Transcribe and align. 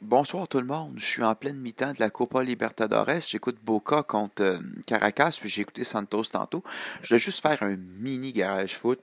Bonsoir 0.00 0.48
tout 0.48 0.58
le 0.58 0.66
monde. 0.66 0.94
Je 0.96 1.04
suis 1.04 1.22
en 1.22 1.36
pleine 1.36 1.58
mi-temps 1.58 1.92
de 1.92 2.00
la 2.00 2.10
Copa 2.10 2.42
Libertadores. 2.42 3.20
J'écoute 3.28 3.58
Boca 3.62 4.02
contre 4.02 4.42
euh, 4.42 4.58
Caracas, 4.84 5.38
puis 5.40 5.48
j'ai 5.48 5.62
écouté 5.62 5.84
Santos 5.84 6.24
tantôt. 6.24 6.64
Je 7.02 7.14
vais 7.14 7.20
juste 7.20 7.40
faire 7.40 7.62
un 7.62 7.76
mini 7.76 8.32
garage 8.32 8.78
foot, 8.78 8.98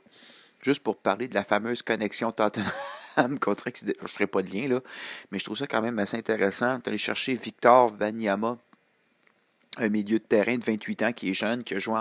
juste 0.61 0.81
pour 0.83 0.97
parler 0.97 1.29
de 1.29 1.35
la 1.35 1.45
fameuse 1.45 1.83
connexion 1.83 2.33
Tottenham 2.33 3.39
contre 3.39 3.69
Je 3.73 3.85
ne 3.85 4.07
ferai 4.07 4.27
pas 4.27 4.41
de 4.41 4.49
lien 4.51 4.67
là, 4.67 4.81
mais 5.31 5.39
je 5.39 5.45
trouve 5.45 5.57
ça 5.57 5.67
quand 5.67 5.81
même 5.81 5.99
assez 5.99 6.17
intéressant 6.17 6.79
d'aller 6.79 6.97
chercher 6.97 7.35
Victor 7.35 7.95
Vanyama, 7.95 8.57
un 9.77 9.89
milieu 9.89 10.19
de 10.19 10.25
terrain 10.25 10.57
de 10.57 10.65
28 10.65 11.03
ans 11.03 11.13
qui 11.13 11.29
est 11.29 11.33
jeune, 11.33 11.63
qui 11.63 11.75
a 11.75 11.79
joué 11.79 11.97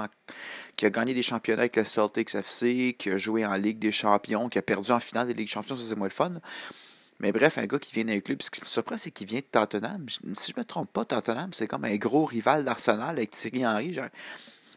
qui 0.76 0.86
a 0.86 0.90
gagné 0.90 1.14
des 1.14 1.22
championnats 1.22 1.62
avec 1.62 1.76
le 1.76 1.84
Celtics 1.84 2.34
FC, 2.34 2.96
qui 2.98 3.10
a 3.10 3.16
joué 3.16 3.46
en 3.46 3.54
Ligue 3.54 3.78
des 3.78 3.92
Champions, 3.92 4.48
qui 4.48 4.58
a 4.58 4.62
perdu 4.62 4.90
en 4.90 4.98
finale 4.98 5.28
des 5.28 5.34
Ligues 5.34 5.46
des 5.46 5.52
Champions, 5.52 5.76
ça 5.76 5.84
c'est 5.86 5.96
moins 5.96 6.08
le 6.08 6.12
fun. 6.12 6.32
Mais 7.22 7.30
bref, 7.30 7.56
un 7.56 7.66
gars 7.66 7.78
qui 7.78 7.94
vient 7.94 8.04
d'un 8.04 8.20
club, 8.20 8.42
ce 8.42 8.50
qui 8.50 8.60
me 8.60 8.66
surprend, 8.66 8.96
c'est 8.96 9.12
qu'il 9.12 9.28
vient 9.28 9.38
de 9.38 9.44
Tottenham. 9.44 10.06
Si 10.08 10.50
je 10.50 10.56
ne 10.56 10.60
me 10.60 10.64
trompe 10.64 10.92
pas, 10.92 11.04
Tottenham, 11.04 11.52
c'est 11.52 11.68
comme 11.68 11.84
un 11.84 11.96
gros 11.96 12.24
rival 12.24 12.64
d'Arsenal 12.64 13.10
avec 13.16 13.30
Thierry 13.30 13.64
Henry. 13.64 13.96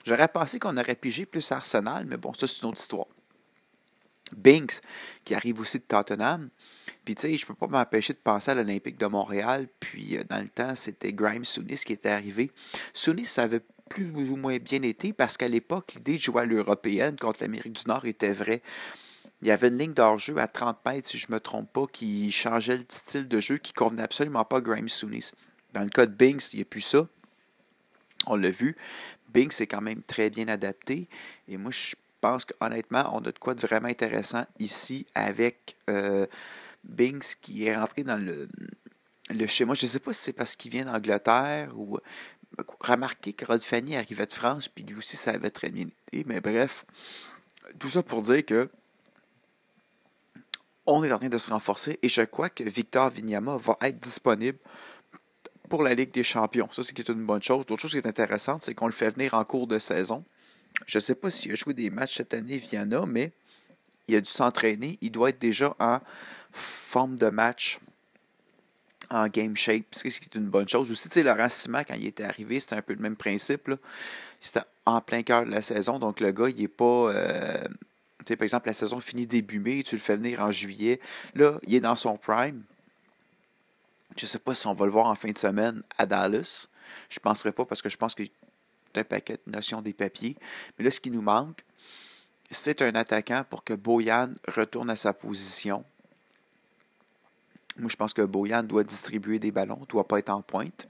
J'aurais 0.05 0.27
pensé 0.27 0.59
qu'on 0.59 0.77
aurait 0.77 0.95
pigé 0.95 1.25
plus 1.25 1.51
Arsenal, 1.51 2.05
mais 2.05 2.17
bon, 2.17 2.33
ça, 2.33 2.45
c'est 2.45 2.61
une 2.61 2.69
autre 2.69 2.79
histoire. 2.79 3.07
Binks, 4.37 4.79
qui 5.23 5.33
arrive 5.33 5.59
aussi 5.59 5.79
de 5.79 5.83
Tottenham. 5.83 6.49
Puis, 7.03 7.15
tu 7.15 7.21
sais, 7.23 7.35
je 7.35 7.45
peux 7.47 7.55
pas 7.55 7.67
m'empêcher 7.67 8.13
de 8.13 8.19
penser 8.19 8.51
à 8.51 8.55
l'Olympique 8.55 8.97
de 8.97 9.05
Montréal. 9.07 9.67
Puis, 9.79 10.17
euh, 10.17 10.23
dans 10.27 10.41
le 10.41 10.49
temps, 10.49 10.75
c'était 10.75 11.13
Grimes 11.13 11.45
Sounis 11.45 11.81
qui 11.85 11.93
était 11.93 12.09
arrivé. 12.09 12.51
Sounis, 12.93 13.25
ça 13.25 13.43
avait 13.43 13.61
plus 13.89 14.11
ou 14.29 14.35
moins 14.35 14.57
bien 14.57 14.81
été 14.81 15.13
parce 15.13 15.37
qu'à 15.37 15.47
l'époque, 15.47 15.93
l'idée 15.95 16.17
de 16.17 16.21
jouer 16.21 16.41
à 16.41 16.45
l'européenne 16.45 17.15
contre 17.17 17.41
l'Amérique 17.41 17.73
du 17.73 17.83
Nord 17.87 18.05
était 18.05 18.33
vraie. 18.33 18.61
Il 19.45 19.49
y 19.49 19.51
avait 19.51 19.67
une 19.67 19.77
ligne 19.77 19.93
d'hors-jeu 19.93 20.39
à 20.39 20.47
30 20.47 20.83
mètres, 20.87 21.07
si 21.07 21.19
je 21.19 21.27
ne 21.29 21.35
me 21.35 21.39
trompe 21.39 21.71
pas, 21.71 21.85
qui 21.85 22.31
changeait 22.31 22.77
le 22.77 22.85
style 22.89 23.27
de 23.27 23.39
jeu 23.39 23.59
qui 23.59 23.73
ne 23.73 23.75
convenait 23.75 24.01
absolument 24.01 24.43
pas 24.43 24.57
à 24.57 24.61
Graham 24.61 24.89
Sounis. 24.89 25.29
Dans 25.71 25.83
le 25.83 25.89
cas 25.89 26.07
de 26.07 26.11
Binks, 26.11 26.51
il 26.51 26.55
n'y 26.55 26.61
a 26.63 26.65
plus 26.65 26.81
ça. 26.81 27.07
On 28.25 28.37
l'a 28.37 28.49
vu. 28.49 28.75
Binks 29.29 29.61
est 29.61 29.67
quand 29.67 29.81
même 29.81 30.01
très 30.01 30.31
bien 30.31 30.47
adapté. 30.47 31.07
Et 31.47 31.57
moi, 31.57 31.69
je 31.69 31.93
pense 32.21 32.43
qu'honnêtement, 32.43 33.07
on 33.13 33.19
a 33.19 33.31
de 33.31 33.37
quoi 33.37 33.53
de 33.53 33.61
vraiment 33.61 33.87
intéressant 33.87 34.47
ici 34.57 35.05
avec 35.13 35.75
euh, 35.91 36.25
Binks 36.83 37.35
qui 37.39 37.65
est 37.67 37.75
rentré 37.75 38.03
dans 38.03 38.17
le, 38.17 38.49
le 39.29 39.45
schéma. 39.45 39.75
Je 39.75 39.85
ne 39.85 39.91
sais 39.91 39.99
pas 39.99 40.11
si 40.11 40.23
c'est 40.23 40.33
parce 40.33 40.55
qu'il 40.55 40.71
vient 40.71 40.85
d'Angleterre 40.85 41.71
ou. 41.77 41.99
Remarquez 42.79 43.33
que 43.33 43.45
Rod 43.45 43.61
Fanny 43.61 43.95
arrivait 43.95 44.25
de 44.25 44.33
France, 44.33 44.69
puis 44.69 44.83
lui 44.83 44.95
aussi, 44.95 45.17
ça 45.17 45.31
avait 45.31 45.51
très 45.51 45.69
bien 45.69 45.85
été. 45.85 46.23
Mais 46.25 46.41
bref, 46.41 46.85
tout 47.77 47.91
ça 47.91 48.01
pour 48.01 48.23
dire 48.23 48.43
que 48.43 48.69
on 50.85 51.03
est 51.03 51.11
en 51.11 51.17
train 51.17 51.29
de 51.29 51.37
se 51.37 51.49
renforcer 51.49 51.99
et 52.01 52.09
je 52.09 52.21
crois 52.21 52.49
que 52.49 52.63
Victor 52.63 53.09
Vignama 53.09 53.57
va 53.57 53.77
être 53.81 53.99
disponible 53.99 54.57
pour 55.69 55.83
la 55.83 55.93
Ligue 55.93 56.11
des 56.11 56.23
Champions. 56.23 56.69
Ça, 56.71 56.83
c'est 56.83 57.09
une 57.09 57.25
bonne 57.25 57.41
chose. 57.41 57.65
L'autre 57.69 57.81
chose 57.81 57.91
qui 57.91 57.97
est 57.97 58.07
intéressante, 58.07 58.63
c'est 58.63 58.75
qu'on 58.75 58.85
le 58.85 58.91
fait 58.91 59.09
venir 59.09 59.33
en 59.33 59.43
cours 59.43 59.67
de 59.67 59.79
saison. 59.79 60.23
Je 60.85 60.97
ne 60.97 61.01
sais 61.01 61.15
pas 61.15 61.31
s'il 61.31 61.51
a 61.51 61.55
joué 61.55 61.73
des 61.73 61.89
matchs 61.89 62.17
cette 62.17 62.33
année, 62.33 62.57
Viana, 62.57 63.05
mais 63.05 63.31
il 64.07 64.15
a 64.15 64.21
dû 64.21 64.29
s'entraîner. 64.29 64.97
Il 65.01 65.11
doit 65.11 65.29
être 65.29 65.39
déjà 65.39 65.75
en 65.79 65.99
forme 66.51 67.15
de 67.15 67.29
match, 67.29 67.79
en 69.09 69.27
game 69.27 69.55
shape, 69.55 69.85
ce 69.91 70.03
qui 70.03 70.09
est 70.09 70.35
une 70.35 70.47
bonne 70.47 70.67
chose. 70.67 70.91
Aussi, 70.91 71.09
tu 71.09 71.15
sais, 71.15 71.23
Laurent 71.23 71.49
Sima, 71.49 71.83
quand 71.83 71.95
il 71.95 72.07
était 72.07 72.23
arrivé, 72.23 72.59
c'était 72.59 72.75
un 72.75 72.81
peu 72.81 72.93
le 72.93 73.01
même 73.01 73.15
principe. 73.15 73.71
C'était 74.39 74.61
en 74.85 75.01
plein 75.01 75.23
cœur 75.23 75.45
de 75.45 75.51
la 75.51 75.61
saison, 75.61 75.97
donc 75.97 76.19
le 76.19 76.31
gars, 76.31 76.49
il 76.49 76.61
n'est 76.61 76.67
pas. 76.67 77.11
Euh, 77.11 77.63
par 78.33 78.43
exemple, 78.43 78.67
la 78.67 78.73
saison 78.73 78.99
finit 78.99 79.27
début 79.27 79.59
mai, 79.59 79.83
tu 79.83 79.95
le 79.95 80.01
fais 80.01 80.15
venir 80.15 80.41
en 80.41 80.51
juillet. 80.51 80.99
Là, 81.35 81.59
il 81.63 81.75
est 81.75 81.79
dans 81.79 81.95
son 81.95 82.17
prime. 82.17 82.63
Je 84.17 84.25
ne 84.25 84.27
sais 84.27 84.39
pas 84.39 84.55
si 84.55 84.65
on 84.67 84.73
va 84.73 84.85
le 84.85 84.91
voir 84.91 85.07
en 85.07 85.15
fin 85.15 85.31
de 85.31 85.37
semaine 85.37 85.83
à 85.97 86.05
Dallas. 86.05 86.67
Je 87.09 87.19
ne 87.19 87.21
penserai 87.21 87.51
pas 87.51 87.65
parce 87.65 87.81
que 87.81 87.89
je 87.89 87.97
pense 87.97 88.15
qu'il 88.15 88.25
y 88.25 88.31
a 88.97 89.01
un 89.01 89.03
paquet 89.03 89.39
de 89.45 89.51
notions 89.51 89.81
des 89.81 89.93
papiers. 89.93 90.37
Mais 90.77 90.85
là, 90.85 90.91
ce 90.91 90.99
qui 90.99 91.11
nous 91.11 91.21
manque, 91.21 91.63
c'est 92.49 92.81
un 92.81 92.95
attaquant 92.95 93.43
pour 93.49 93.63
que 93.63 93.73
Boyan 93.73 94.31
retourne 94.47 94.89
à 94.89 94.95
sa 94.95 95.13
position. 95.13 95.83
Moi, 97.77 97.89
je 97.89 97.95
pense 97.97 98.13
que 98.13 98.21
Boyan 98.21 98.63
doit 98.63 98.83
distribuer 98.83 99.39
des 99.39 99.51
ballons, 99.51 99.79
ne 99.81 99.85
doit 99.85 100.07
pas 100.07 100.19
être 100.19 100.29
en 100.29 100.41
pointe. 100.41 100.87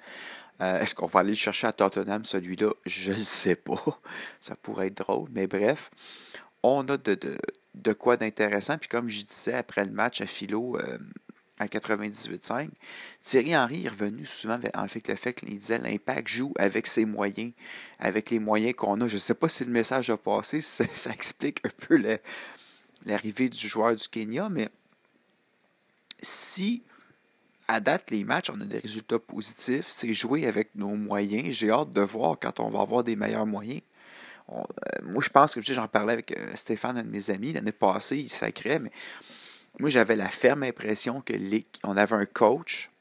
Euh, 0.62 0.80
est-ce 0.80 0.94
qu'on 0.94 1.08
va 1.08 1.22
aller 1.22 1.32
le 1.32 1.36
chercher 1.36 1.68
à 1.68 1.74
Tottenham, 1.74 2.24
celui-là? 2.24 2.72
Je 2.86 3.12
ne 3.12 3.18
sais 3.18 3.56
pas. 3.56 3.84
Ça 4.40 4.56
pourrait 4.56 4.88
être 4.88 4.98
drôle, 4.98 5.30
mais 5.34 5.48
bref 5.48 5.90
on 6.68 6.88
a 6.90 6.98
de, 6.98 7.94
quoi 7.94 8.18
d'intéressant. 8.18 8.78
Puis 8.78 8.90
comme 8.90 9.10
je 9.10 9.24
disais 9.24 9.54
après 9.54 9.86
le 9.86 9.92
match 9.92 10.22
à 10.22 10.28
Philo 10.28 10.78
euh, 10.78 10.98
à 11.60 11.68
98.5, 11.68 12.70
Thierry 13.22 13.56
Henry 13.56 13.86
est 13.86 13.90
revenu 13.90 14.26
souvent 14.26 14.60
en 14.74 14.88
fait 14.88 15.08
le 15.08 15.16
fait 15.16 15.34
qu'il 15.34 15.58
disait 15.58 15.78
l'impact 15.78 16.28
joue 16.28 16.54
avec 16.58 16.88
ses 16.88 17.06
moyens, 17.06 17.52
avec 18.00 18.30
les 18.30 18.40
moyens 18.40 18.76
qu'on 18.76 19.00
a. 19.02 19.08
Je 19.08 19.16
ne 19.16 19.20
sais 19.20 19.36
pas 19.36 19.48
si 19.48 19.66
le 19.66 19.72
message 19.72 20.10
a 20.10 20.18
passé, 20.18 20.62
ça, 20.62 20.86
ça 20.92 21.12
explique 21.12 21.60
un 21.66 21.86
peu 21.88 21.98
l'arrivée 23.06 23.50
du 23.50 23.68
joueur 23.68 23.96
du 23.96 24.08
Kenya, 24.08 24.50
mais 24.50 24.70
si 26.22 26.84
à 27.68 27.80
date, 27.80 28.12
les 28.12 28.24
matchs, 28.24 28.52
on 28.52 28.62
a 28.62 28.66
des 28.66 28.80
résultats 28.80 29.20
positifs. 29.20 29.88
C'est 29.90 30.14
jouer 30.14 30.46
avec 30.46 30.76
nos 30.76 30.94
moyens. 30.94 31.52
J'ai 31.52 31.72
hâte 31.72 31.92
de 31.92 32.02
voir 32.02 32.38
quand 32.40 32.60
on 32.60 32.70
va 32.70 32.82
avoir 32.82 33.04
des 33.04 33.16
meilleurs 33.16 33.46
moyens. 33.46 33.82
Euh, 34.50 34.62
moi, 35.04 35.24
je 35.24 35.30
pense 35.30 35.56
que 35.56 35.62
j'en 35.62 35.88
parlais 35.88 36.14
avec 36.14 36.38
euh, 36.38 36.56
Stéphane, 36.56 36.98
un 36.98 37.04
de 37.04 37.10
mes 37.10 37.30
amis, 37.32 37.54
l'année 37.54 37.72
passée, 37.72 38.18
il 38.18 38.30
sacrait, 38.30 38.80
mais 38.80 38.92
moi, 39.80 39.90
j'avais 39.90 40.16
la 40.16 40.30
ferme 40.30 40.64
impression 40.64 41.22
que 41.22 41.34
avait 41.84 42.14
un 42.14 42.26
coach, 42.26 42.92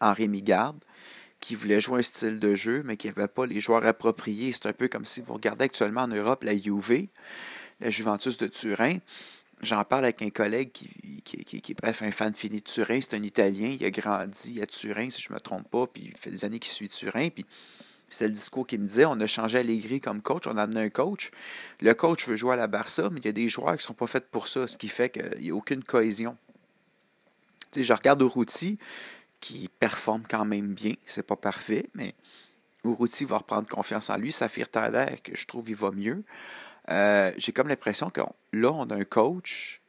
Henri 0.00 0.28
Migarde, 0.28 0.82
qui 1.40 1.54
voulait 1.54 1.80
jouer 1.80 2.00
un 2.00 2.02
style 2.02 2.38
de 2.38 2.54
jeu, 2.54 2.82
mais 2.84 2.96
qui 2.96 3.06
n'avait 3.06 3.28
pas 3.28 3.46
les 3.46 3.60
joueurs 3.60 3.84
appropriés. 3.86 4.52
C'est 4.52 4.66
un 4.66 4.72
peu 4.72 4.88
comme 4.88 5.04
si 5.04 5.20
vous 5.20 5.34
regardez 5.34 5.64
actuellement 5.64 6.02
en 6.02 6.08
Europe 6.08 6.44
la 6.44 6.56
Juve, 6.56 7.08
la 7.80 7.90
Juventus 7.90 8.36
de 8.36 8.46
Turin. 8.46 8.98
J'en 9.62 9.84
parle 9.84 10.04
avec 10.04 10.22
un 10.22 10.30
collègue 10.30 10.72
qui, 10.72 11.22
qui, 11.22 11.44
qui, 11.44 11.72
est 11.72 11.74
bref 11.74 12.02
un 12.02 12.10
fan 12.10 12.32
fini 12.32 12.60
de 12.60 12.64
Turin. 12.64 13.00
C'est 13.00 13.14
un 13.14 13.22
Italien. 13.22 13.76
Il 13.78 13.84
a 13.84 13.90
grandi 13.90 14.60
à 14.62 14.66
Turin, 14.66 15.10
si 15.10 15.20
je 15.20 15.30
ne 15.30 15.34
me 15.34 15.40
trompe 15.40 15.68
pas. 15.70 15.86
Puis 15.86 16.10
il 16.12 16.16
fait 16.16 16.30
des 16.30 16.44
années 16.44 16.58
qu'il 16.58 16.72
suit 16.72 16.88
Turin. 16.88 17.28
Puis 17.28 17.44
c'est 18.10 18.26
le 18.26 18.32
discours 18.32 18.66
qui 18.66 18.76
me 18.76 18.86
disait. 18.86 19.06
On 19.06 19.18
a 19.20 19.26
changé 19.26 19.58
Allegri 19.58 20.00
comme 20.00 20.20
coach, 20.20 20.46
on 20.46 20.56
a 20.56 20.62
amené 20.64 20.80
un 20.82 20.90
coach. 20.90 21.30
Le 21.80 21.94
coach 21.94 22.28
veut 22.28 22.36
jouer 22.36 22.54
à 22.54 22.56
la 22.56 22.66
Barça, 22.66 23.08
mais 23.10 23.20
il 23.20 23.26
y 23.26 23.28
a 23.28 23.32
des 23.32 23.48
joueurs 23.48 23.76
qui 23.76 23.82
ne 23.82 23.86
sont 23.86 23.94
pas 23.94 24.06
faits 24.06 24.28
pour 24.30 24.48
ça, 24.48 24.66
ce 24.66 24.76
qui 24.76 24.88
fait 24.88 25.10
qu'il 25.10 25.40
n'y 25.40 25.50
a 25.50 25.54
aucune 25.54 25.82
cohésion. 25.82 26.36
Je 27.74 27.92
regarde 27.92 28.20
Urruti, 28.20 28.78
qui 29.40 29.70
performe 29.78 30.24
quand 30.28 30.44
même 30.44 30.74
bien. 30.74 30.94
C'est 31.06 31.26
pas 31.26 31.36
parfait, 31.36 31.86
mais 31.94 32.14
Urruti 32.84 33.24
va 33.24 33.38
reprendre 33.38 33.68
confiance 33.68 34.10
en 34.10 34.16
lui. 34.16 34.32
Saphir 34.32 34.68
Thaler, 34.68 35.18
que 35.22 35.36
je 35.36 35.46
trouve 35.46 35.70
il 35.70 35.76
va 35.76 35.92
mieux. 35.92 36.24
Euh, 36.90 37.32
j'ai 37.36 37.52
comme 37.52 37.68
l'impression 37.68 38.10
que 38.10 38.20
là, 38.52 38.72
on 38.72 38.90
a 38.90 38.96
un 38.96 39.04
coach 39.04 39.80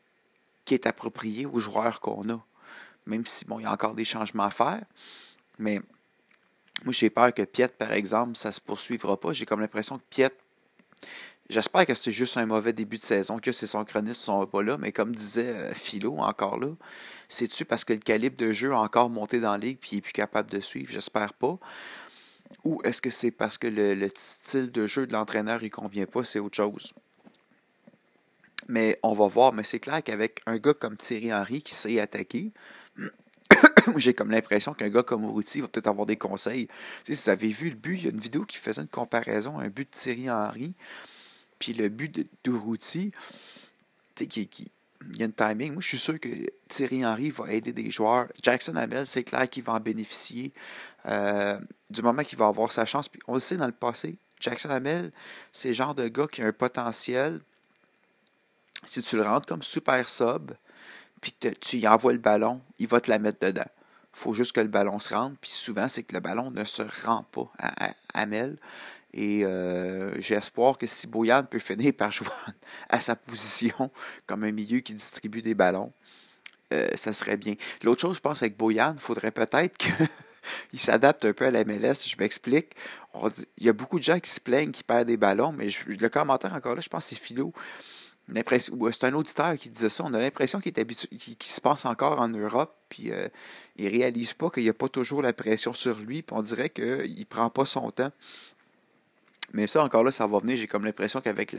qui 0.66 0.76
est 0.76 0.86
approprié 0.86 1.48
aux 1.48 1.60
joueurs 1.60 2.00
qu'on 2.00 2.30
a. 2.30 2.46
Même 3.08 3.26
si, 3.26 3.46
bon, 3.46 3.60
il 3.60 3.64
y 3.64 3.66
a 3.66 3.72
encore 3.72 3.96
des 3.96 4.06
changements 4.06 4.44
à 4.44 4.52
faire. 4.52 4.84
Mais 5.58 5.82
moi, 6.84 6.94
j'ai 6.94 7.10
peur 7.10 7.34
que 7.34 7.44
Piet, 7.44 7.68
par 7.68 7.94
exemple, 7.94 8.36
ça 8.36 8.50
ne 8.50 8.54
se 8.54 8.62
poursuivra 8.62 9.20
pas. 9.20 9.34
J'ai 9.34 9.46
comme 9.46 9.62
l'impression 9.62 9.98
que 9.98 10.04
Piet. 10.10 10.32
J'espère 11.50 11.86
que 11.86 11.94
c'est 11.94 12.14
juste 12.14 12.38
un 12.38 12.46
mauvais 12.46 12.72
début 12.72 12.98
de 12.98 13.04
saison, 13.04 13.38
que 13.38 13.52
ses 13.52 13.68
synchronistes 13.68 14.22
ne 14.22 14.26
sont 14.26 14.46
pas 14.46 14.64
là, 14.64 14.78
mais 14.78 14.94
comme 14.94 15.14
disait 15.14 15.50
euh, 15.50 15.74
Philo 15.74 16.18
encore 16.18 16.58
là, 16.58 16.70
c'est-tu 17.28 17.66
parce 17.66 17.84
que 17.84 17.92
le 17.92 18.00
calibre 18.00 18.38
de 18.38 18.54
jeu 18.54 18.72
a 18.72 18.80
encore 18.80 19.10
monté 19.10 19.42
dans 19.42 19.52
la 19.52 19.58
ligue 19.58 19.78
et 19.78 19.88
il 19.92 19.96
n'est 19.96 20.02
plus 20.02 20.14
capable 20.14 20.50
de 20.50 20.62
suivre? 20.62 20.90
J'espère 20.90 21.34
pas. 21.34 21.58
Ou 22.64 22.82
est-ce 22.86 23.02
que 23.02 23.10
c'est 23.10 23.32
parce 23.32 23.58
que 23.58 23.68
le, 23.68 24.08
style 24.16 24.72
de 24.72 24.88
jeu 24.88 25.06
de 25.08 25.14
l'entraîneur 25.14 25.62
ne 25.62 25.68
convient 25.68 26.06
pas? 26.06 26.24
C'est 26.24 26.40
autre 26.40 26.56
chose. 26.56 26.94
Mais 28.70 28.98
on 29.04 29.12
va 29.12 29.28
voir. 29.28 29.52
Mais 29.52 29.64
c'est 29.64 29.80
clair 29.80 30.02
qu'avec 30.04 30.42
un 30.46 30.58
gars 30.58 30.74
comme 30.74 30.96
Thierry 30.96 31.34
Henry 31.34 31.62
qui 31.62 31.74
sait 31.74 32.00
attaquer, 32.00 32.52
j'ai 33.98 34.14
comme 34.14 34.32
l'impression 34.32 34.74
qu'un 34.74 34.90
gars 34.90 35.04
comme 35.04 35.26
Routy 35.26 35.62
va 35.62 35.68
peut-être 35.68 35.88
avoir 35.88 36.06
des 36.06 36.18
conseils. 36.18 36.68
si 37.04 37.14
vous 37.14 37.30
avez 37.30 37.48
vu 37.50 37.70
le 37.70 37.76
but, 37.76 37.96
il 37.96 38.04
y 38.04 38.08
a 38.08 38.12
une 38.12 38.20
vidéo 38.20 38.46
qui 38.46 38.58
faisait 38.58 38.82
une 38.82 38.88
comparaison, 38.88 39.60
un 39.60 39.70
but 39.70 39.90
de 39.92 39.98
Thierry 39.98 40.30
Henry, 40.30 40.74
puis 41.60 41.74
le 41.74 41.90
but 41.90 42.14
de, 42.14 42.24
tu 42.44 43.12
sais, 44.16 44.28
qui, 44.28 44.72
il 45.14 45.20
y 45.20 45.24
a 45.24 45.26
une 45.26 45.34
timing. 45.34 45.74
Moi, 45.74 45.82
je 45.82 45.88
suis 45.88 45.98
sûr 45.98 46.20
que 46.20 46.30
Thierry 46.68 47.06
Henry 47.06 47.30
va 47.30 47.52
aider 47.52 47.74
des 47.74 47.90
joueurs. 47.90 48.28
Jackson 48.42 48.76
Hamel, 48.76 49.06
c'est 49.06 49.24
clair 49.24 49.50
qu'il 49.50 49.64
va 49.64 49.74
en 49.74 49.80
bénéficier 49.80 50.54
euh, 51.08 51.60
du 51.90 52.02
moment 52.02 52.24
qu'il 52.24 52.38
va 52.38 52.48
avoir 52.48 52.72
sa 52.72 52.86
chance. 52.86 53.10
Puis 53.10 53.22
on 53.28 53.36
le 53.36 53.40
sait 53.40 53.58
dans 53.58 53.66
le 53.66 53.72
passé, 53.72 54.18
Jackson 54.40 54.70
Hamel, 54.70 55.12
c'est 55.52 55.70
le 55.70 55.74
genre 55.74 55.96
de 55.96 56.08
gars 56.08 56.28
qui 56.28 56.42
a 56.42 56.48
un 56.48 56.54
potentiel. 56.54 57.42
Si 58.86 59.02
tu 59.02 59.16
le 59.16 59.24
rentres 59.24 59.46
comme 59.46 59.62
super 59.62 60.08
sub, 60.08 60.52
puis 61.22 61.36
tu 61.60 61.78
y 61.78 61.88
envoies 61.88 62.14
le 62.14 62.20
ballon, 62.20 62.62
il 62.80 62.88
va 62.88 63.00
te 63.00 63.10
la 63.10 63.20
mettre 63.20 63.40
dedans. 63.40 63.70
Il 64.14 64.20
faut 64.20 64.34
juste 64.34 64.54
que 64.54 64.60
le 64.60 64.68
ballon 64.68 65.00
se 65.00 65.14
rentre, 65.14 65.38
puis 65.40 65.52
souvent, 65.52 65.88
c'est 65.88 66.04
que 66.04 66.14
le 66.14 66.20
ballon 66.20 66.52
ne 66.52 66.66
se 66.66 66.82
rend 67.06 67.24
pas 67.32 67.50
à, 67.60 67.94
Amel. 68.14 68.58
Et 69.14 69.46
euh, 69.46 70.20
j'ai 70.20 70.36
espoir 70.36 70.78
que 70.78 70.88
si 70.88 71.08
Boyan 71.08 71.44
peut 71.44 71.60
finir 71.60 71.94
par 71.94 72.12
jouer 72.12 72.28
à 72.90 73.00
sa 73.00 73.16
position 73.16 73.92
comme 74.26 74.44
un 74.44 74.52
milieu 74.52 74.80
qui 74.80 74.94
distribue 74.94 75.42
des 75.42 75.54
ballons, 75.54 75.94
euh, 76.74 76.90
ça 76.96 77.14
serait 77.14 77.38
bien. 77.38 77.56
L'autre 77.84 78.02
chose, 78.02 78.18
je 78.18 78.22
pense, 78.22 78.42
avec 78.42 78.58
Boyan, 78.58 78.94
il 78.96 79.02
faudrait 79.02 79.32
peut-être 79.32 79.78
qu'il 79.78 80.10
s'adapte 80.80 81.26
un 81.26 81.34
peu 81.34 81.46
à 81.46 81.52
la 81.52 81.64
MLS. 81.64 82.08
Je 82.08 82.16
m'explique. 82.18 82.74
Il 83.58 83.66
y 83.66 83.70
a 83.70 83.74
beaucoup 83.74 84.00
de 84.00 84.04
gens 84.04 84.20
qui 84.20 84.30
se 84.30 84.40
plaignent 84.40 84.72
qui 84.72 84.84
perdent 84.84 85.08
des 85.08 85.18
ballons, 85.18 85.52
mais 85.52 85.70
le 85.86 86.10
commentaire 86.10 86.54
encore 86.54 86.76
là, 86.76 86.82
je 86.82 86.90
pense 86.90 87.06
c'est 87.06 87.20
Philo. 87.20 87.54
C'est 88.34 89.04
un 89.04 89.14
auditeur 89.14 89.56
qui 89.56 89.70
disait 89.70 89.90
ça. 89.90 90.04
On 90.06 90.14
a 90.14 90.20
l'impression 90.20 90.62
qu'il 90.62 90.74
se 91.42 91.62
passe 91.62 91.86
encore 91.86 92.20
en 92.20 92.30
Europe, 92.30 92.76
puis 92.90 93.12
euh, 93.12 93.28
il 93.76 93.88
réalise 93.90 94.34
pas 94.34 94.50
qu'il 94.50 94.64
n'y 94.64 94.70
a 94.70 94.74
pas 94.74 94.90
toujours 94.90 95.22
la 95.22 95.34
pression 95.34 95.74
sur 95.74 95.98
lui, 96.00 96.22
puis 96.22 96.36
on 96.38 96.42
dirait 96.42 96.70
qu'il 96.70 97.20
ne 97.20 97.24
prend 97.26 97.50
pas 97.50 97.66
son 97.66 97.92
temps. 97.92 98.12
Mais 99.54 99.68
ça, 99.68 99.84
encore 99.84 100.04
là, 100.04 100.12
ça 100.12 100.28
va 100.28 100.40
venir. 100.40 100.56
J'ai 100.56 100.68
comme 100.68 100.86
l'impression 100.86 101.20
qu'avec 101.20 101.58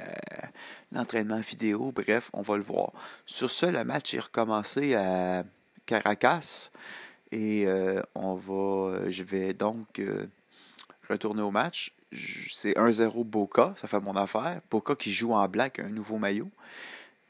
l'entraînement 0.93 1.41
vidéo, 1.41 1.93
bref, 1.93 2.31
on 2.33 2.43
va 2.43 2.57
le 2.57 2.63
voir. 2.63 2.93
Sur 3.27 3.51
ce, 3.51 3.67
le 3.67 3.85
match 3.85 4.15
est 4.15 4.21
recommencé 4.21 4.95
à 4.95 5.45
Caracas. 5.85 6.71
Et 7.33 7.67
euh, 7.67 8.01
on 8.15 8.35
va. 8.35 9.11
Je 9.11 9.23
vais 9.23 9.53
donc 9.53 9.99
euh, 9.99 10.27
retourner 11.09 11.43
au 11.43 11.51
match. 11.51 11.95
C'est 12.13 12.75
1-0 12.75 13.25
Boca, 13.25 13.75
ça 13.77 13.89
fait 13.89 14.01
mon 14.01 14.17
affaire. 14.17 14.61
Boca 14.71 14.95
qui 14.95 15.13
joue 15.13 15.33
en 15.33 15.49
black, 15.49 15.79
un 15.79 15.89
nouveau 15.89 16.19
maillot. 16.19 16.51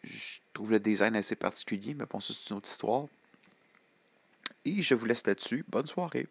Je 0.03 0.41
trouve 0.53 0.73
le 0.73 0.81
design 0.81 1.15
assez 1.15 1.37
particulier, 1.37 1.95
mais 1.95 2.05
bon, 2.07 2.21
ça, 2.21 2.35
c'est 2.35 2.51
une 2.51 2.57
autre 2.57 2.69
histoire. 2.69 3.07
Et 4.65 4.83
je 4.83 4.95
vous 4.95 5.07
laisse 5.07 5.27
là-dessus. 5.27 5.65
Bonne 5.69 5.87
soirée. 5.87 6.27